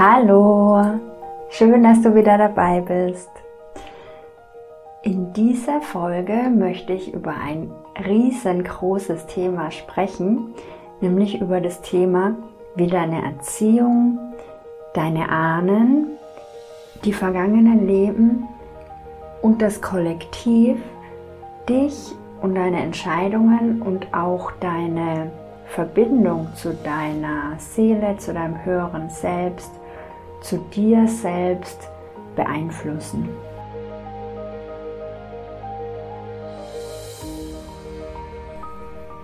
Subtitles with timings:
[0.00, 0.80] Hallo,
[1.48, 3.30] schön, dass du wieder dabei bist.
[5.02, 7.72] In dieser Folge möchte ich über ein
[8.06, 10.54] riesengroßes Thema sprechen,
[11.00, 12.36] nämlich über das Thema,
[12.76, 14.20] wie deine Erziehung,
[14.94, 16.06] deine Ahnen,
[17.04, 18.46] die vergangenen Leben
[19.42, 20.76] und das Kollektiv
[21.68, 25.32] dich und deine Entscheidungen und auch deine
[25.66, 29.72] Verbindung zu deiner Seele, zu deinem höheren Selbst,
[30.40, 31.88] zu dir selbst
[32.36, 33.28] beeinflussen.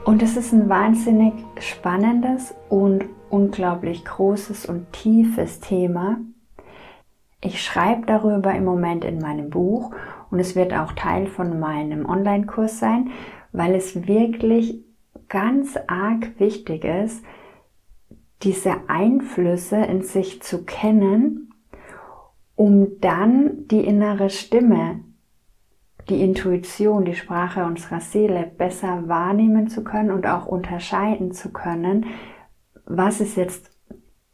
[0.05, 6.19] Und es ist ein wahnsinnig spannendes und unglaublich großes und tiefes Thema.
[7.41, 9.93] Ich schreibe darüber im Moment in meinem Buch
[10.31, 13.11] und es wird auch Teil von meinem Online-Kurs sein,
[13.53, 14.85] weil es wirklich
[15.29, 17.25] ganz arg wichtig ist,
[18.45, 21.53] diese Einflüsse in sich zu kennen,
[22.55, 25.01] um dann die innere Stimme,
[26.09, 32.07] die Intuition, die Sprache unserer Seele besser wahrnehmen zu können und auch unterscheiden zu können,
[32.87, 33.71] was ist jetzt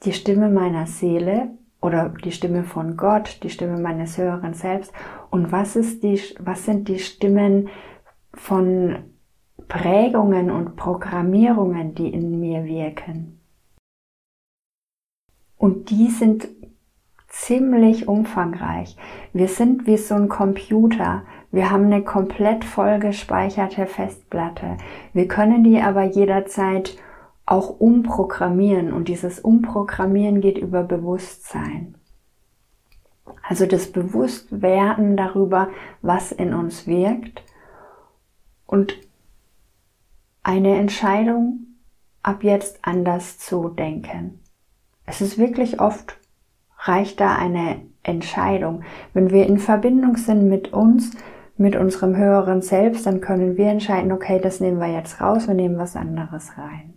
[0.04, 4.92] die Stimme meiner Seele oder die Stimme von Gott, die Stimme meines höheren Selbst
[5.30, 7.68] und was ist die, was sind die Stimmen
[8.34, 8.96] von
[9.68, 13.39] Prägungen und Programmierungen, die in mir wirken.
[15.60, 16.48] Und die sind
[17.28, 18.96] ziemlich umfangreich.
[19.34, 21.24] Wir sind wie so ein Computer.
[21.52, 24.78] Wir haben eine komplett vollgespeicherte Festplatte.
[25.12, 26.96] Wir können die aber jederzeit
[27.44, 31.94] auch umprogrammieren und dieses Umprogrammieren geht über Bewusstsein.
[33.46, 35.68] Also das Bewusstwerden darüber,
[36.00, 37.42] was in uns wirkt
[38.64, 38.94] und
[40.42, 41.66] eine Entscheidung,
[42.22, 44.39] ab jetzt anders zu denken.
[45.10, 46.16] Es ist wirklich oft,
[46.78, 48.84] reicht da eine Entscheidung.
[49.12, 51.10] Wenn wir in Verbindung sind mit uns,
[51.56, 55.54] mit unserem höheren Selbst, dann können wir entscheiden, okay, das nehmen wir jetzt raus, wir
[55.54, 56.94] nehmen was anderes rein.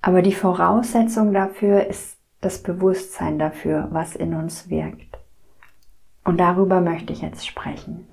[0.00, 5.18] Aber die Voraussetzung dafür ist das Bewusstsein dafür, was in uns wirkt.
[6.22, 8.06] Und darüber möchte ich jetzt sprechen.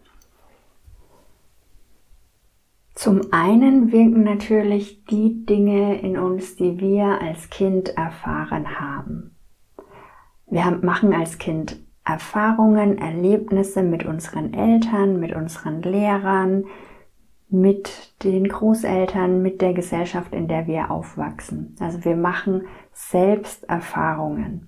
[2.93, 9.35] Zum einen wirken natürlich die Dinge in uns, die wir als Kind erfahren haben.
[10.45, 16.65] Wir machen als Kind Erfahrungen, Erlebnisse mit unseren Eltern, mit unseren Lehrern,
[17.49, 21.75] mit den Großeltern, mit der Gesellschaft, in der wir aufwachsen.
[21.79, 24.67] Also wir machen selbst Erfahrungen.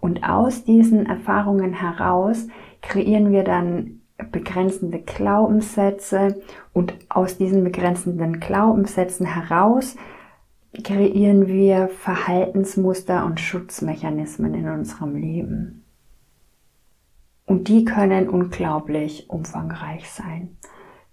[0.00, 2.48] Und aus diesen Erfahrungen heraus
[2.80, 6.40] kreieren wir dann begrenzende Glaubenssätze
[6.72, 9.96] und aus diesen begrenzenden Glaubenssätzen heraus
[10.84, 15.84] kreieren wir Verhaltensmuster und Schutzmechanismen in unserem Leben.
[17.46, 20.56] Und die können unglaublich umfangreich sein.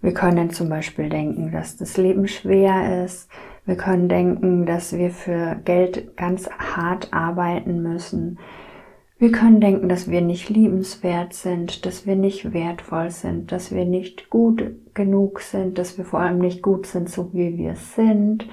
[0.00, 3.28] Wir können zum Beispiel denken, dass das Leben schwer ist.
[3.64, 8.38] Wir können denken, dass wir für Geld ganz hart arbeiten müssen.
[9.20, 13.84] Wir können denken, dass wir nicht liebenswert sind, dass wir nicht wertvoll sind, dass wir
[13.84, 14.62] nicht gut
[14.94, 18.48] genug sind, dass wir vor allem nicht gut sind, so wie wir sind.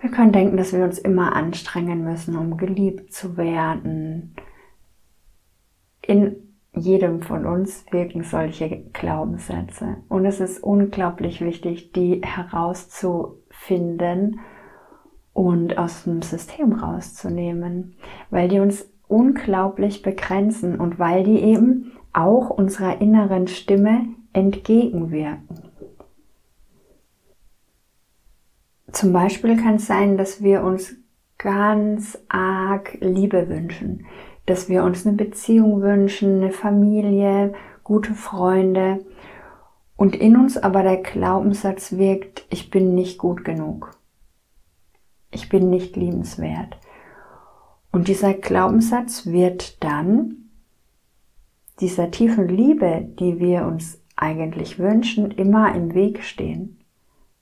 [0.00, 4.34] Wir können denken, dass wir uns immer anstrengen müssen, um geliebt zu werden.
[6.00, 6.36] In
[6.72, 9.98] jedem von uns wirken solche Glaubenssätze.
[10.08, 14.40] Und es ist unglaublich wichtig, die herauszufinden
[15.34, 17.96] und aus dem System rauszunehmen,
[18.30, 25.62] weil die uns unglaublich begrenzen und weil die eben auch unserer inneren Stimme entgegenwirken.
[28.90, 30.96] Zum Beispiel kann es sein, dass wir uns
[31.38, 34.06] ganz arg Liebe wünschen,
[34.46, 37.54] dass wir uns eine Beziehung wünschen, eine Familie,
[37.84, 39.04] gute Freunde
[39.96, 43.96] und in uns aber der Glaubenssatz wirkt, ich bin nicht gut genug.
[45.30, 46.78] Ich bin nicht liebenswert.
[47.94, 50.48] Und dieser Glaubenssatz wird dann
[51.78, 56.80] dieser tiefen Liebe, die wir uns eigentlich wünschen, immer im Weg stehen,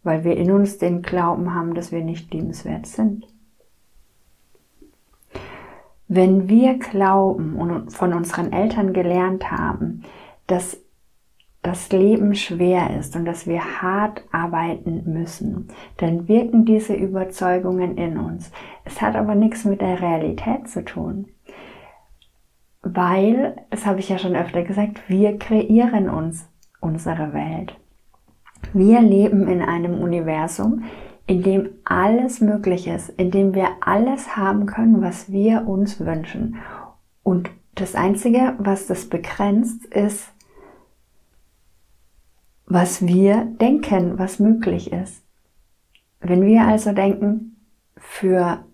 [0.03, 3.27] weil wir in uns den Glauben haben, dass wir nicht liebenswert sind.
[6.07, 10.03] Wenn wir glauben und von unseren Eltern gelernt haben,
[10.49, 10.82] dass
[11.63, 15.69] das Leben schwer ist und dass wir hart arbeiten müssen,
[15.99, 18.51] dann wirken diese Überzeugungen in uns.
[18.85, 21.29] Es hat aber nichts mit der Realität zu tun.
[22.83, 26.49] Weil, das habe ich ja schon öfter gesagt, wir kreieren uns
[26.81, 27.77] unsere Welt.
[28.73, 30.83] Wir leben in einem Universum,
[31.29, 36.57] in dem alles möglich ist, in dem wir alles haben können, was wir uns wünschen.
[37.23, 40.32] Und das Einzige, was das begrenzt, ist,
[42.67, 45.23] was wir denken, was möglich ist.
[46.21, 47.57] Wenn wir also denken,
[47.97, 48.65] für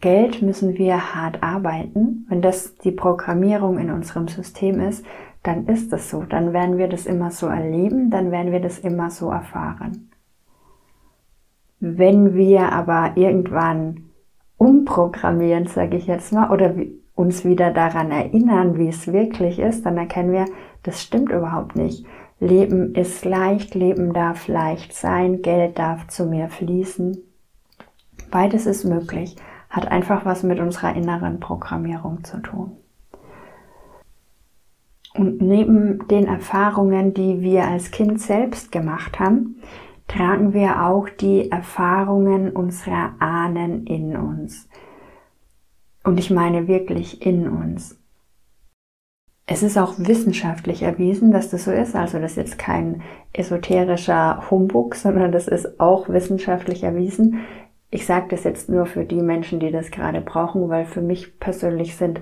[0.00, 5.04] Geld müssen wir hart arbeiten, wenn das die Programmierung in unserem System ist,
[5.42, 8.78] dann ist es so, dann werden wir das immer so erleben, dann werden wir das
[8.78, 10.10] immer so erfahren.
[11.78, 14.10] Wenn wir aber irgendwann
[14.56, 16.74] umprogrammieren, sage ich jetzt mal, oder
[17.16, 20.44] uns wieder daran erinnern, wie es wirklich ist, dann erkennen wir,
[20.84, 22.06] das stimmt überhaupt nicht.
[22.38, 27.16] Leben ist leicht, Leben darf leicht sein, Geld darf zu mir fließen.
[28.30, 29.36] Beides ist möglich,
[29.70, 32.76] hat einfach was mit unserer inneren Programmierung zu tun.
[35.14, 39.56] Und neben den Erfahrungen, die wir als Kind selbst gemacht haben,
[40.06, 44.68] tragen wir auch die Erfahrungen unserer Ahnen in uns.
[46.06, 47.98] Und ich meine wirklich in uns.
[49.44, 51.96] Es ist auch wissenschaftlich erwiesen, dass das so ist.
[51.96, 57.40] Also das ist jetzt kein esoterischer Humbug, sondern das ist auch wissenschaftlich erwiesen.
[57.90, 61.40] Ich sage das jetzt nur für die Menschen, die das gerade brauchen, weil für mich
[61.40, 62.20] persönlich sind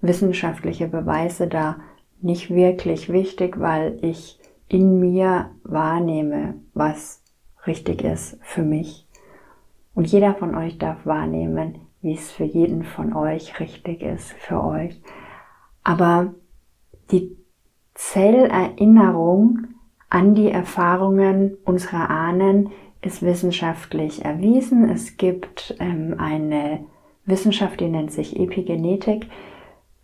[0.00, 1.76] wissenschaftliche Beweise da
[2.22, 7.22] nicht wirklich wichtig, weil ich in mir wahrnehme, was
[7.66, 9.06] richtig ist für mich.
[9.94, 14.62] Und jeder von euch darf wahrnehmen, wie es für jeden von euch richtig ist für
[14.62, 15.02] euch.
[15.82, 16.34] Aber
[17.10, 17.36] die
[17.94, 19.66] Zellerinnerung
[20.08, 22.70] an die Erfahrungen unserer Ahnen
[23.02, 24.88] ist wissenschaftlich erwiesen.
[24.88, 26.84] Es gibt ähm, eine
[27.24, 29.26] Wissenschaft, die nennt sich Epigenetik.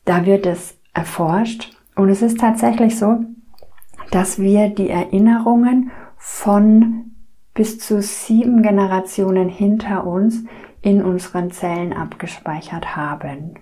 [0.05, 3.21] Da wird es erforscht und es ist tatsächlich so,
[4.11, 7.13] dass wir die Erinnerungen von
[7.55, 10.43] bis zu sieben Generationen hinter uns
[10.83, 13.55] in unseren Zellen abgespeichert haben.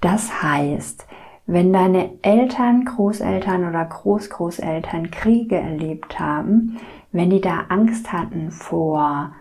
[0.00, 1.06] Das heißt,
[1.46, 6.78] wenn deine Eltern, Großeltern oder Großgroßeltern Kriege erlebt haben,
[7.10, 9.34] wenn die da Angst hatten vor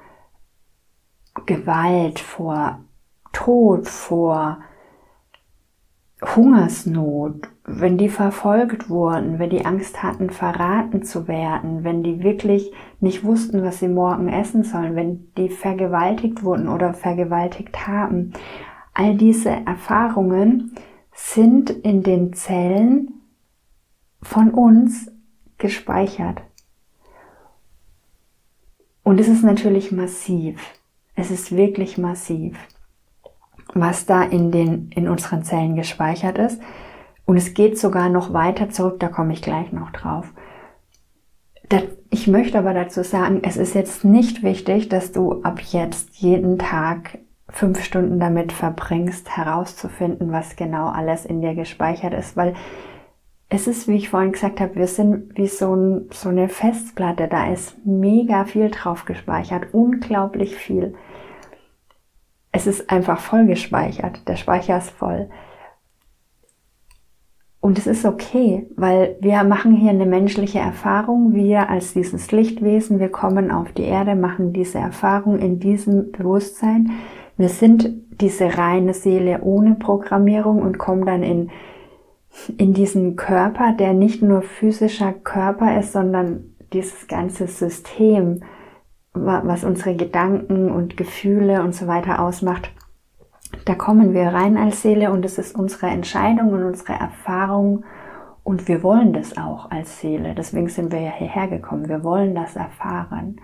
[1.46, 2.80] Gewalt, vor
[3.34, 4.60] Tod, vor
[6.22, 12.72] Hungersnot, wenn die verfolgt wurden, wenn die Angst hatten, verraten zu werden, wenn die wirklich
[13.00, 18.34] nicht wussten, was sie morgen essen sollen, wenn die vergewaltigt wurden oder vergewaltigt haben.
[18.94, 20.74] All diese Erfahrungen
[21.14, 23.22] sind in den Zellen
[24.24, 25.12] von uns
[25.60, 26.42] gespeichert.
[29.04, 30.60] Und es ist natürlich massiv.
[31.16, 32.58] Es ist wirklich massiv,
[33.74, 36.62] was da in den, in unseren Zellen gespeichert ist.
[37.26, 40.34] Und es geht sogar noch weiter zurück, da komme ich gleich noch drauf.
[42.10, 46.58] Ich möchte aber dazu sagen, es ist jetzt nicht wichtig, dass du ab jetzt jeden
[46.58, 47.20] Tag
[47.50, 52.54] fünf Stunden damit verbringst, herauszufinden, was genau alles in dir gespeichert ist, weil
[53.50, 57.28] es ist, wie ich vorhin gesagt habe, wir sind wie so, ein, so eine Festplatte,
[57.28, 60.96] da ist mega viel drauf gespeichert, unglaublich viel.
[62.58, 65.30] Es ist einfach voll gespeichert, der Speicher ist voll.
[67.60, 71.36] Und es ist okay, weil wir machen hier eine menschliche Erfahrung.
[71.36, 76.94] Wir als dieses Lichtwesen, wir kommen auf die Erde, machen diese Erfahrung in diesem Bewusstsein.
[77.38, 81.52] Wir sind diese reine Seele ohne Programmierung und kommen dann in,
[82.58, 88.42] in diesen Körper, der nicht nur physischer Körper ist, sondern dieses ganze System,
[89.26, 92.72] was unsere Gedanken und Gefühle und so weiter ausmacht.
[93.66, 97.84] Da kommen wir rein als Seele und es ist unsere Entscheidung und unsere Erfahrung
[98.48, 100.34] und wir wollen das auch als Seele.
[100.34, 101.90] Deswegen sind wir ja hierher gekommen.
[101.90, 103.42] Wir wollen das erfahren.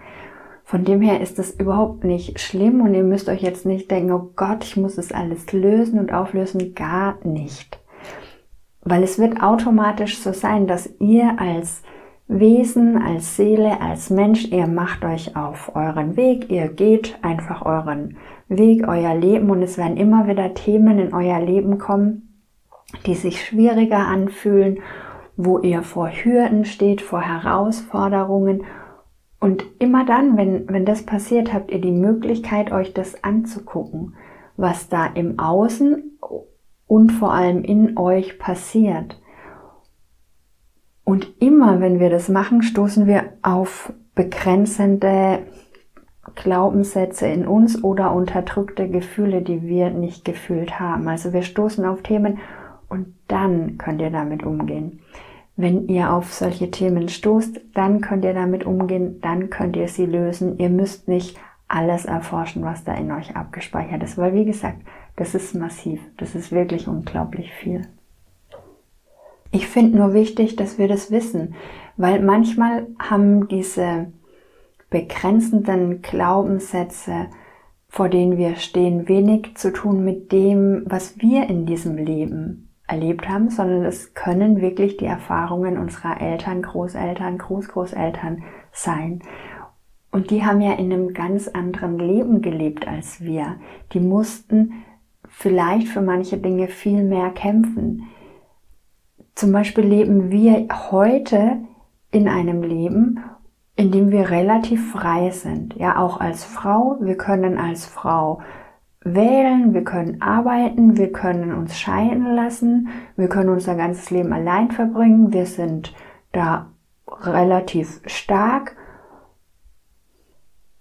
[0.63, 4.13] Von dem her ist das überhaupt nicht schlimm und ihr müsst euch jetzt nicht denken,
[4.13, 6.73] oh Gott, ich muss es alles lösen und auflösen.
[6.73, 7.79] Gar nicht.
[8.81, 11.83] Weil es wird automatisch so sein, dass ihr als
[12.39, 18.17] Wesen, als Seele, als Mensch, ihr macht euch auf euren Weg, ihr geht einfach euren
[18.47, 22.43] Weg, euer Leben und es werden immer wieder Themen in euer Leben kommen,
[23.05, 24.79] die sich schwieriger anfühlen,
[25.37, 28.63] wo ihr vor Hürden steht, vor Herausforderungen
[29.39, 34.15] und immer dann, wenn, wenn das passiert, habt ihr die Möglichkeit, euch das anzugucken,
[34.55, 36.17] was da im Außen
[36.87, 39.19] und vor allem in euch passiert.
[41.03, 45.39] Und immer, wenn wir das machen, stoßen wir auf begrenzende
[46.35, 51.07] Glaubenssätze in uns oder unterdrückte Gefühle, die wir nicht gefühlt haben.
[51.07, 52.39] Also wir stoßen auf Themen
[52.89, 55.01] und dann könnt ihr damit umgehen.
[55.55, 60.05] wenn ihr auf solche Themen stoßt, dann könnt ihr damit umgehen, dann könnt ihr sie
[60.05, 60.57] lösen.
[60.57, 64.77] Ihr müsst nicht alles erforschen, was da in euch abgespeichert ist, weil wie gesagt,
[65.15, 67.87] das ist massiv, das ist wirklich unglaublich viel.
[69.55, 71.53] Ich finde nur wichtig, dass wir das wissen,
[71.95, 74.07] weil manchmal haben diese
[74.89, 77.27] begrenzenden Glaubenssätze,
[77.87, 83.29] vor denen wir stehen, wenig zu tun mit dem, was wir in diesem Leben erlebt
[83.29, 88.41] haben, sondern es können wirklich die Erfahrungen unserer Eltern, Großeltern, Großgroßeltern
[88.71, 89.21] sein.
[90.09, 93.57] Und die haben ja in einem ganz anderen Leben gelebt als wir.
[93.93, 94.83] Die mussten
[95.27, 98.09] vielleicht für manche Dinge viel mehr kämpfen.
[99.35, 101.57] Zum Beispiel leben wir heute
[102.11, 103.19] in einem Leben,
[103.75, 105.75] in dem wir relativ frei sind.
[105.75, 106.97] Ja, auch als Frau.
[107.01, 108.41] Wir können als Frau
[109.03, 114.71] wählen, wir können arbeiten, wir können uns scheiden lassen, wir können unser ganzes Leben allein
[114.71, 115.33] verbringen.
[115.33, 115.93] Wir sind
[116.31, 116.71] da
[117.07, 118.75] relativ stark.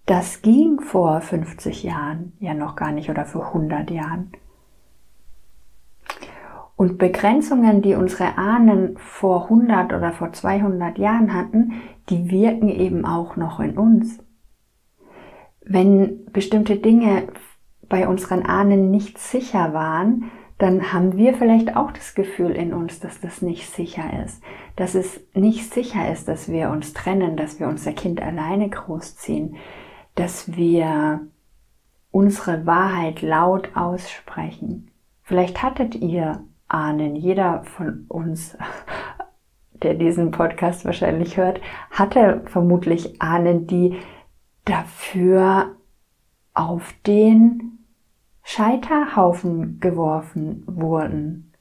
[0.06, 4.32] Das ging vor 50 Jahren ja noch gar nicht oder vor 100 Jahren.
[6.82, 11.74] Und Begrenzungen, die unsere Ahnen vor 100 oder vor 200 Jahren hatten,
[12.08, 14.18] die wirken eben auch noch in uns.
[15.64, 17.28] Wenn bestimmte Dinge
[17.88, 22.98] bei unseren Ahnen nicht sicher waren, dann haben wir vielleicht auch das Gefühl in uns,
[22.98, 24.42] dass das nicht sicher ist.
[24.74, 29.54] Dass es nicht sicher ist, dass wir uns trennen, dass wir unser Kind alleine großziehen,
[30.16, 31.20] dass wir
[32.10, 34.90] unsere Wahrheit laut aussprechen.
[35.22, 37.16] Vielleicht hattet ihr ahnen.
[37.16, 38.56] Jeder von uns,
[39.72, 41.60] der diesen Podcast wahrscheinlich hört,
[41.90, 43.98] hatte vermutlich Ahnen, die
[44.64, 45.76] dafür
[46.54, 47.78] auf den
[48.42, 51.52] Scheiterhaufen geworfen wurden,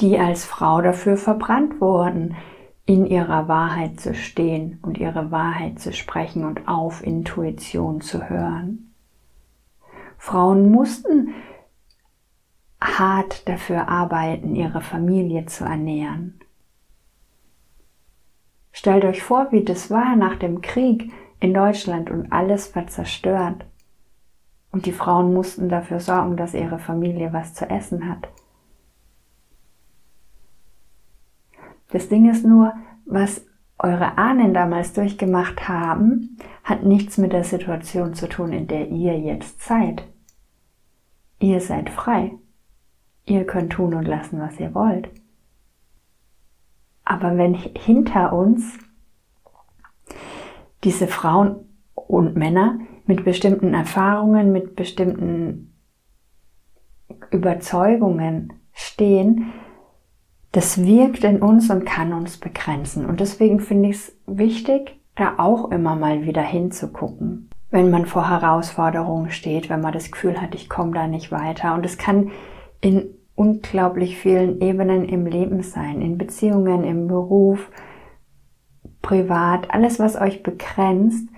[0.00, 2.36] die als Frau dafür verbrannt wurden,
[2.86, 8.94] in ihrer Wahrheit zu stehen und ihre Wahrheit zu sprechen und auf Intuition zu hören.
[10.16, 11.34] Frauen mussten
[12.80, 16.40] hart dafür arbeiten, ihre Familie zu ernähren.
[18.72, 23.64] Stellt euch vor, wie das war nach dem Krieg in Deutschland und alles war zerstört.
[24.70, 28.28] Und die Frauen mussten dafür sorgen, dass ihre Familie was zu essen hat.
[31.90, 32.74] Das Ding ist nur,
[33.06, 33.46] was
[33.78, 39.18] eure Ahnen damals durchgemacht haben, hat nichts mit der Situation zu tun, in der ihr
[39.18, 40.04] jetzt seid.
[41.38, 42.32] Ihr seid frei.
[43.28, 45.10] Ihr könnt tun und lassen, was ihr wollt.
[47.04, 48.78] Aber wenn hinter uns
[50.84, 51.56] diese Frauen
[51.94, 55.74] und Männer mit bestimmten Erfahrungen, mit bestimmten
[57.30, 59.52] Überzeugungen stehen,
[60.52, 63.04] das wirkt in uns und kann uns begrenzen.
[63.04, 68.30] Und deswegen finde ich es wichtig, da auch immer mal wieder hinzugucken, wenn man vor
[68.30, 71.74] Herausforderungen steht, wenn man das Gefühl hat, ich komme da nicht weiter.
[71.74, 72.30] Und es kann
[72.80, 77.70] in unglaublich vielen Ebenen im Leben sein, in Beziehungen, im Beruf,
[79.00, 81.28] privat, alles, was euch begrenzt,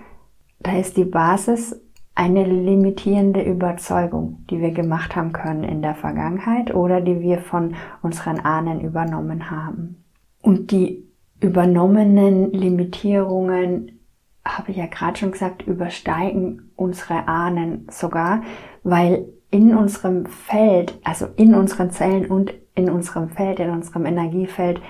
[0.59, 1.79] da ist die Basis
[2.15, 7.75] eine limitierende Überzeugung, die wir gemacht haben können in der Vergangenheit oder die wir von
[8.01, 10.03] unseren Ahnen übernommen haben.
[10.41, 11.07] Und die
[11.39, 13.99] übernommenen Limitierungen,
[14.43, 18.41] habe ich ja gerade schon gesagt, übersteigen unsere Ahnen sogar,
[18.83, 24.81] weil in unserem Feld, also in unseren Zellen und in unserem Feld, in unserem Energiefeld,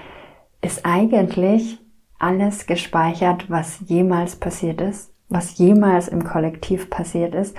[0.61, 1.79] ist eigentlich
[2.19, 7.57] alles gespeichert, was jemals passiert ist, was jemals im Kollektiv passiert ist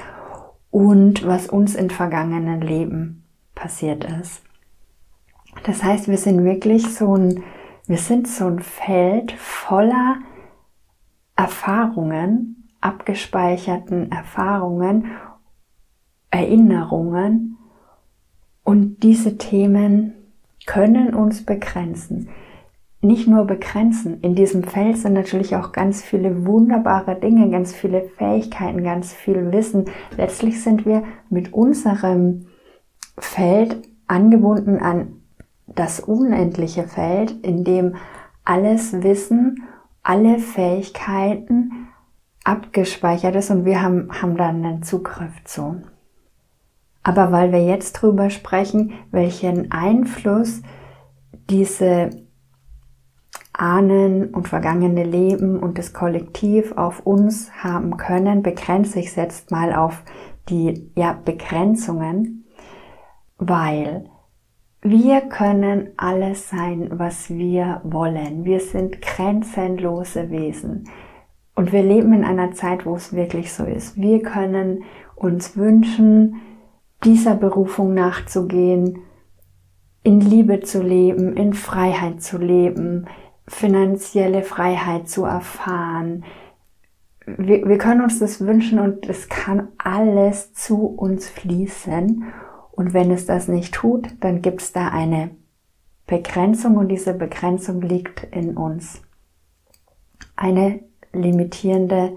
[0.70, 3.24] und was uns in vergangenen Leben
[3.56, 4.42] passiert ist.
[5.64, 7.42] Das heißt, wir sind wirklich so ein,
[7.86, 10.18] wir sind so ein Feld voller
[11.34, 15.10] Erfahrungen, abgespeicherten Erfahrungen
[16.32, 17.58] Erinnerungen
[18.64, 20.14] und diese Themen
[20.66, 22.28] können uns begrenzen.
[23.02, 28.02] Nicht nur begrenzen, in diesem Feld sind natürlich auch ganz viele wunderbare Dinge, ganz viele
[28.16, 29.86] Fähigkeiten, ganz viel Wissen.
[30.16, 32.46] Letztlich sind wir mit unserem
[33.18, 35.20] Feld angebunden an
[35.66, 37.96] das unendliche Feld, in dem
[38.44, 39.64] alles Wissen,
[40.02, 41.88] alle Fähigkeiten
[42.44, 45.82] abgespeichert ist und wir haben, haben dann einen Zugriff zu.
[47.02, 50.62] Aber weil wir jetzt drüber sprechen, welchen Einfluss
[51.50, 52.10] diese
[53.52, 59.74] Ahnen und vergangene Leben und das Kollektiv auf uns haben können, begrenze ich jetzt mal
[59.74, 60.02] auf
[60.48, 62.44] die ja, Begrenzungen,
[63.38, 64.08] weil
[64.84, 68.44] Wir können alles sein, was wir wollen.
[68.44, 70.88] Wir sind grenzenlose Wesen.
[71.54, 73.96] Und wir leben in einer Zeit, wo es wirklich so ist.
[73.96, 74.82] Wir können
[75.14, 76.40] uns wünschen,
[77.04, 78.98] dieser Berufung nachzugehen,
[80.02, 83.06] in Liebe zu leben, in Freiheit zu leben,
[83.46, 86.24] finanzielle Freiheit zu erfahren.
[87.26, 92.24] Wir, wir können uns das wünschen und es kann alles zu uns fließen.
[92.72, 95.30] Und wenn es das nicht tut, dann gibt es da eine
[96.06, 99.02] Begrenzung und diese Begrenzung liegt in uns.
[100.34, 100.80] Eine
[101.12, 102.16] limitierende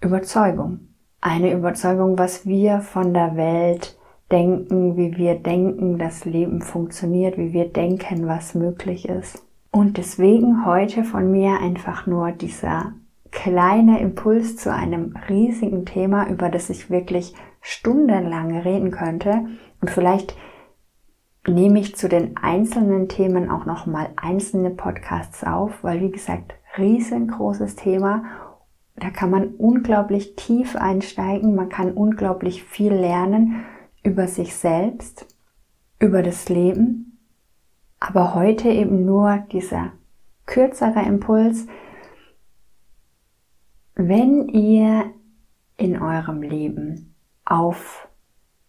[0.00, 0.93] Überzeugung.
[1.26, 3.98] Eine Überzeugung, was wir von der Welt
[4.30, 9.42] denken, wie wir denken, das Leben funktioniert, wie wir denken, was möglich ist.
[9.70, 12.92] Und deswegen heute von mir einfach nur dieser
[13.30, 19.46] kleine Impuls zu einem riesigen Thema, über das ich wirklich stundenlang reden könnte.
[19.80, 20.36] Und vielleicht
[21.48, 26.52] nehme ich zu den einzelnen Themen auch noch mal einzelne Podcasts auf, weil wie gesagt,
[26.76, 28.24] riesengroßes Thema.
[28.96, 33.64] Da kann man unglaublich tief einsteigen, man kann unglaublich viel lernen
[34.02, 35.26] über sich selbst,
[35.98, 37.18] über das Leben.
[37.98, 39.92] Aber heute eben nur dieser
[40.46, 41.66] kürzere Impuls.
[43.94, 45.10] Wenn ihr
[45.76, 48.08] in eurem Leben auf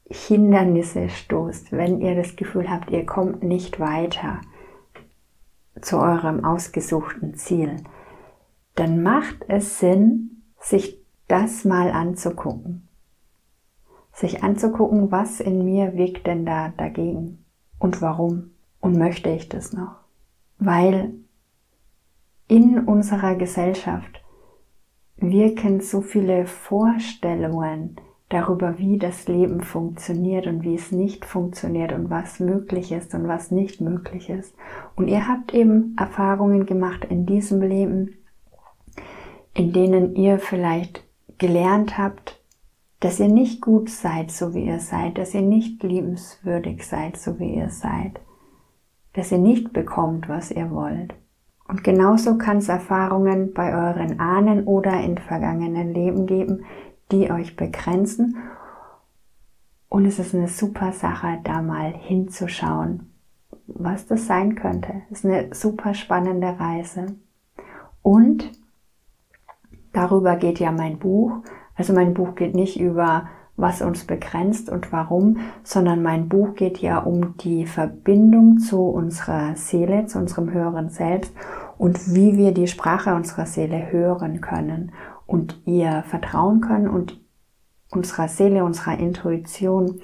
[0.07, 4.41] Hindernisse stoßt, wenn ihr das Gefühl habt, ihr kommt nicht weiter
[5.81, 7.77] zu eurem ausgesuchten Ziel,
[8.75, 12.87] dann macht es Sinn, sich das mal anzugucken.
[14.13, 17.43] Sich anzugucken, was in mir wirkt denn da dagegen
[17.79, 19.95] und warum und möchte ich das noch.
[20.57, 21.13] Weil
[22.47, 24.23] in unserer Gesellschaft
[25.17, 27.95] wirken so viele Vorstellungen
[28.29, 33.27] darüber, wie das Leben funktioniert und wie es nicht funktioniert und was möglich ist und
[33.27, 34.55] was nicht möglich ist.
[34.95, 38.15] Und ihr habt eben Erfahrungen gemacht in diesem Leben,
[39.55, 41.03] in denen ihr vielleicht
[41.39, 42.39] gelernt habt,
[42.99, 47.39] dass ihr nicht gut seid, so wie ihr seid, dass ihr nicht liebenswürdig seid, so
[47.39, 48.19] wie ihr seid,
[49.13, 51.15] dass ihr nicht bekommt, was ihr wollt.
[51.67, 56.65] Und genauso kann es Erfahrungen bei euren Ahnen oder in vergangenen Leben geben,
[57.11, 58.37] die euch begrenzen.
[59.89, 63.09] Und es ist eine super Sache, da mal hinzuschauen,
[63.67, 65.01] was das sein könnte.
[65.09, 67.15] Es ist eine super spannende Reise.
[68.03, 68.51] Und
[69.95, 71.31] Darüber geht ja mein Buch.
[71.73, 76.79] Also mein Buch geht nicht über, was uns begrenzt und warum, sondern mein Buch geht
[76.79, 81.33] ja um die Verbindung zu unserer Seele, zu unserem höheren Selbst
[81.77, 84.91] und wie wir die Sprache unserer Seele hören können
[85.25, 87.21] und ihr vertrauen können und
[87.89, 90.01] unserer Seele, unserer Intuition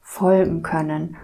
[0.00, 1.16] folgen können.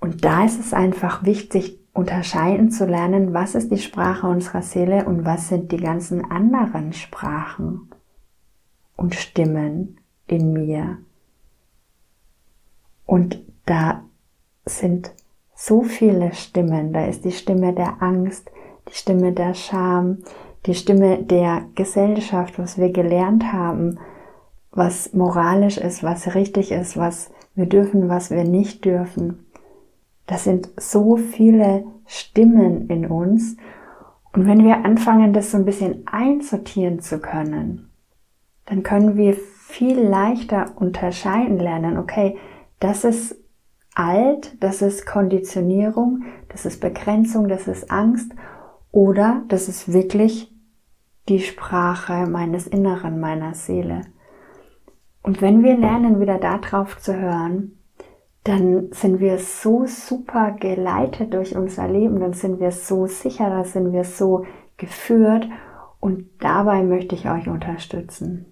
[0.00, 5.04] Und da ist es einfach wichtig, unterscheiden zu lernen, was ist die Sprache unserer Seele
[5.04, 7.90] und was sind die ganzen anderen Sprachen
[8.96, 10.98] und Stimmen in mir.
[13.04, 14.04] Und da
[14.64, 15.10] sind
[15.56, 16.92] so viele Stimmen.
[16.92, 18.48] Da ist die Stimme der Angst,
[18.88, 20.18] die Stimme der Scham,
[20.66, 23.98] die Stimme der Gesellschaft, was wir gelernt haben,
[24.70, 29.47] was moralisch ist, was richtig ist, was wir dürfen, was wir nicht dürfen.
[30.28, 33.56] Das sind so viele Stimmen in uns.
[34.32, 37.90] Und wenn wir anfangen, das so ein bisschen einsortieren zu können,
[38.66, 42.36] dann können wir viel leichter unterscheiden lernen, okay,
[42.78, 43.36] das ist
[43.94, 48.30] alt, das ist Konditionierung, das ist Begrenzung, das ist Angst
[48.92, 50.54] oder das ist wirklich
[51.28, 54.02] die Sprache meines Inneren, meiner Seele.
[55.22, 57.77] Und wenn wir lernen, wieder darauf zu hören,
[58.44, 63.64] dann sind wir so super geleitet durch unser Leben, dann sind wir so sicher, dann
[63.64, 64.44] sind wir so
[64.76, 65.46] geführt
[66.00, 68.46] und dabei möchte ich euch unterstützen.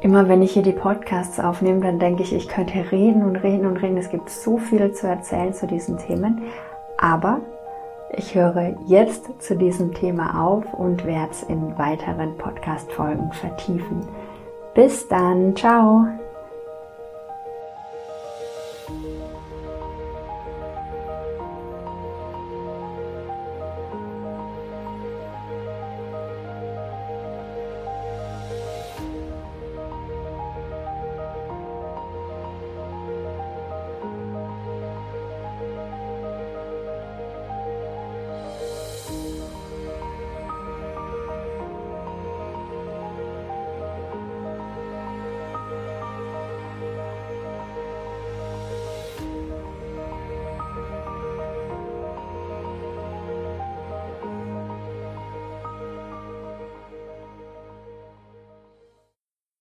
[0.00, 3.66] Immer wenn ich hier die Podcasts aufnehme, dann denke ich, ich könnte reden und reden
[3.66, 3.96] und reden.
[3.96, 6.42] Es gibt so viel zu erzählen zu diesen Themen.
[6.98, 7.40] Aber
[8.12, 14.06] ich höre jetzt zu diesem Thema auf und werde es in weiteren Podcast-Folgen vertiefen.
[14.74, 16.06] Bis dann, ciao!